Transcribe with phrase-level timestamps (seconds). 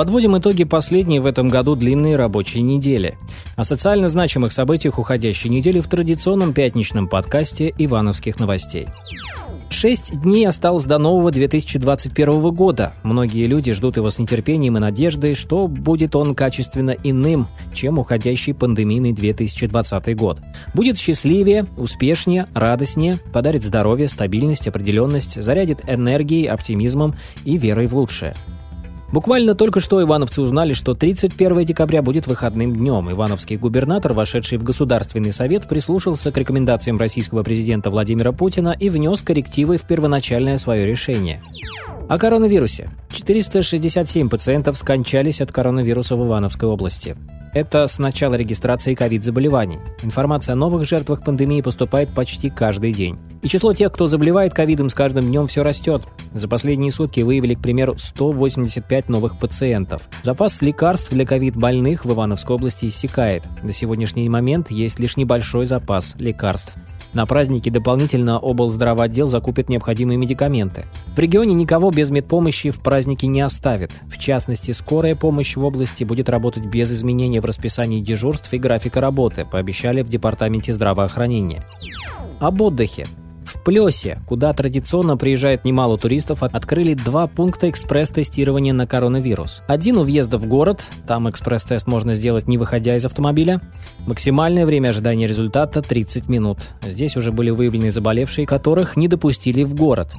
[0.00, 3.18] Подводим итоги последней в этом году длинной рабочей недели.
[3.56, 8.88] О социально значимых событиях уходящей недели в традиционном пятничном подкасте «Ивановских новостей».
[9.68, 12.94] Шесть дней осталось до нового 2021 года.
[13.02, 18.54] Многие люди ждут его с нетерпением и надеждой, что будет он качественно иным, чем уходящий
[18.54, 20.38] пандемийный 2020 год.
[20.72, 28.34] Будет счастливее, успешнее, радостнее, подарит здоровье, стабильность, определенность, зарядит энергией, оптимизмом и верой в лучшее.
[29.12, 33.10] Буквально только что ивановцы узнали, что 31 декабря будет выходным днем.
[33.10, 39.20] Ивановский губернатор, вошедший в Государственный совет, прислушался к рекомендациям российского президента Владимира Путина и внес
[39.22, 41.40] коррективы в первоначальное свое решение.
[42.10, 42.90] О коронавирусе.
[43.12, 47.14] 467 пациентов скончались от коронавируса в Ивановской области.
[47.54, 49.78] Это с начала регистрации ковид-заболеваний.
[50.02, 53.16] Информация о новых жертвах пандемии поступает почти каждый день.
[53.42, 56.02] И число тех, кто заболевает ковидом с каждым днем все растет.
[56.34, 60.02] За последние сутки выявили, к примеру, 185 новых пациентов.
[60.24, 63.44] Запас лекарств для ковид-больных в Ивановской области иссякает.
[63.62, 66.74] До сегодняшний момент есть лишь небольшой запас лекарств.
[67.12, 70.84] На праздники дополнительно облздравоотдел закупит необходимые медикаменты.
[71.16, 73.90] В регионе никого без медпомощи в праздники не оставит.
[74.08, 79.00] В частности, скорая помощь в области будет работать без изменения в расписании дежурств и графика
[79.00, 81.62] работы, пообещали в Департаменте здравоохранения.
[82.38, 83.06] Об отдыхе.
[83.60, 89.62] В Плесе, куда традиционно приезжает немало туристов, открыли два пункта экспресс-тестирования на коронавирус.
[89.66, 93.60] Один у въезда в город, там экспресс-тест можно сделать не выходя из автомобиля.
[94.06, 96.56] Максимальное время ожидания результата 30 минут.
[96.82, 100.10] Здесь уже были выявлены заболевшие, которых не допустили в город.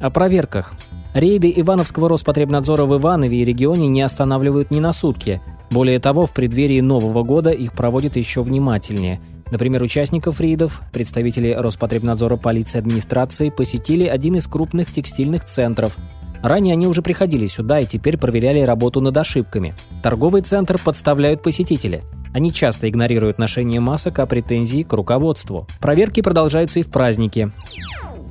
[0.00, 0.72] О проверках.
[1.14, 5.40] Рейды Ивановского Роспотребнадзора в Иванове и регионе не останавливают ни на сутки.
[5.70, 9.20] Более того, в преддверии Нового года их проводят еще внимательнее–
[9.50, 15.96] Например, участников рейдов, представители Роспотребнадзора полиции администрации посетили один из крупных текстильных центров.
[16.42, 19.74] Ранее они уже приходили сюда и теперь проверяли работу над ошибками.
[20.02, 22.02] Торговый центр подставляют посетители.
[22.34, 25.66] Они часто игнорируют ношение масок, а претензии к руководству.
[25.80, 27.50] Проверки продолжаются и в праздники.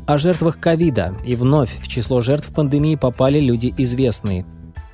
[0.06, 1.16] О жертвах ковида.
[1.26, 4.46] И вновь в число жертв пандемии попали люди известные.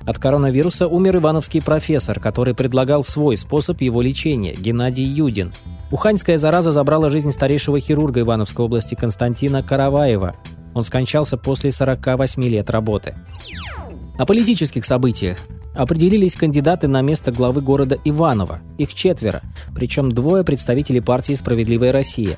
[0.04, 5.52] От коронавируса умер ивановский профессор, который предлагал свой способ его лечения– Геннадий Юдин.
[5.90, 10.34] Уханьская зараза забрала жизнь старейшего хирурга Ивановской области Константина Караваева.
[10.74, 13.14] Он скончался после 48 лет работы.
[14.18, 15.38] О политических событиях.
[15.74, 18.60] Определились кандидаты на место главы города Иваново.
[18.78, 19.40] Их четверо,
[19.74, 22.36] причем двое представителей партии «Справедливая Россия».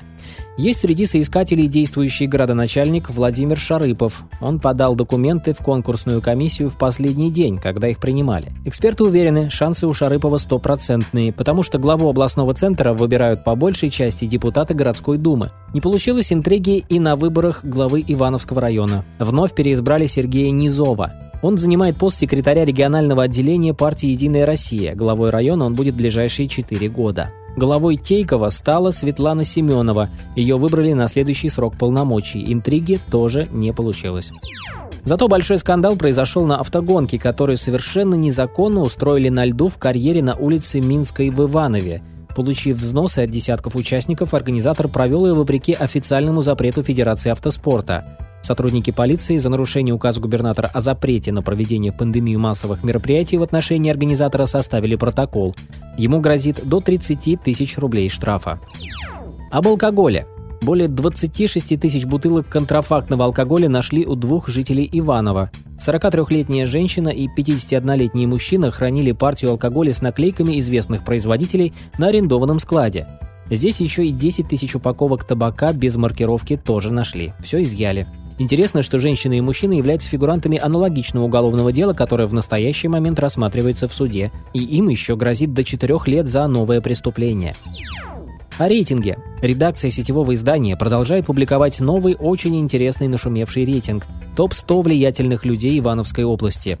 [0.57, 4.23] Есть среди соискателей действующий градоначальник Владимир Шарыпов.
[4.39, 8.53] Он подал документы в конкурсную комиссию в последний день, когда их принимали.
[8.63, 14.25] Эксперты уверены, шансы у Шарыпова стопроцентные, потому что главу областного центра выбирают по большей части
[14.25, 15.49] депутаты городской думы.
[15.73, 19.03] Не получилось интриги и на выборах главы Ивановского района.
[19.19, 21.11] Вновь переизбрали Сергея Низова.
[21.41, 24.95] Он занимает пост секретаря регионального отделения партии «Единая Россия».
[24.95, 27.31] Главой района он будет в ближайшие четыре года.
[27.55, 30.09] Головой Тейкова стала Светлана Семенова.
[30.35, 32.51] Ее выбрали на следующий срок полномочий.
[32.51, 34.31] Интриги тоже не получилось.
[35.05, 40.35] Зато большой скандал произошел на автогонке, которую совершенно незаконно устроили на льду в карьере на
[40.35, 42.01] улице Минской в Иванове.
[42.35, 48.03] Получив взносы от десятков участников, организатор провел ее вопреки официальному запрету Федерации автоспорта.
[48.45, 53.41] Сотрудники полиции за нарушение указа губернатора о запрете на проведение в пандемию массовых мероприятий в
[53.41, 55.55] отношении организатора составили протокол.
[55.97, 58.59] Ему грозит до 30 тысяч рублей штрафа.
[59.49, 60.27] Об алкоголе.
[60.61, 65.49] Более 26 тысяч бутылок контрафактного алкоголя нашли у двух жителей Иванова.
[65.83, 73.07] 43-летняя женщина и 51-летний мужчина хранили партию алкоголя с наклейками известных производителей на арендованном складе.
[73.49, 77.33] Здесь еще и 10 тысяч упаковок табака без маркировки тоже нашли.
[77.43, 78.05] Все изъяли.
[78.37, 83.87] Интересно, что женщины и мужчины являются фигурантами аналогичного уголовного дела, которое в настоящий момент рассматривается
[83.87, 87.55] в суде, и им еще грозит до 4 лет за новое преступление.
[88.57, 89.17] О рейтинге.
[89.41, 96.77] Редакция сетевого издания продолжает публиковать новый, очень интересный нашумевший рейтинг «Топ-100 влиятельных людей Ивановской области».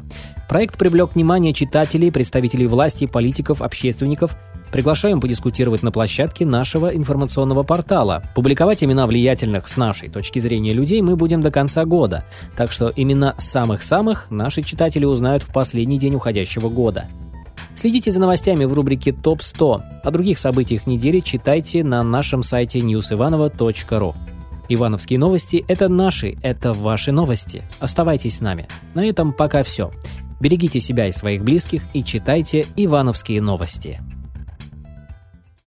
[0.47, 4.37] Проект привлек внимание читателей, представителей власти, политиков, общественников
[4.71, 8.23] Приглашаем подискутировать на площадке нашего информационного портала.
[8.35, 12.25] Публиковать имена влиятельных с нашей точки зрения людей мы будем до конца года,
[12.57, 17.05] так что имена самых-самых наши читатели узнают в последний день уходящего года.
[17.75, 19.81] Следите за новостями в рубрике ТОП-100.
[20.03, 24.15] О других событиях недели читайте на нашем сайте newsivanova.ru.
[24.67, 27.61] Ивановские новости– это наши, это ваши новости.
[27.79, 28.67] Оставайтесь с нами.
[28.93, 29.91] На этом пока все.
[30.39, 33.99] Берегите себя и своих близких и читайте Ивановские новости.